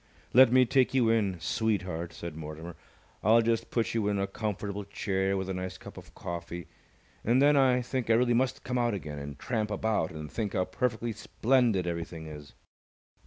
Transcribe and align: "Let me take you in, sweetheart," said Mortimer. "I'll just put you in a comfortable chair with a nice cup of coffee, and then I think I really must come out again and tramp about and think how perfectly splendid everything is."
"Let 0.33 0.51
me 0.51 0.65
take 0.65 0.95
you 0.95 1.09
in, 1.09 1.39
sweetheart," 1.39 2.11
said 2.11 2.35
Mortimer. 2.35 2.75
"I'll 3.23 3.43
just 3.43 3.69
put 3.69 3.93
you 3.93 4.07
in 4.07 4.17
a 4.17 4.25
comfortable 4.25 4.83
chair 4.83 5.37
with 5.37 5.47
a 5.47 5.53
nice 5.53 5.77
cup 5.77 5.95
of 5.95 6.15
coffee, 6.15 6.65
and 7.23 7.39
then 7.39 7.55
I 7.55 7.83
think 7.83 8.09
I 8.09 8.13
really 8.13 8.33
must 8.33 8.63
come 8.63 8.79
out 8.79 8.95
again 8.95 9.19
and 9.19 9.37
tramp 9.37 9.69
about 9.69 10.09
and 10.09 10.31
think 10.31 10.53
how 10.53 10.65
perfectly 10.65 11.11
splendid 11.13 11.85
everything 11.85 12.25
is." 12.25 12.53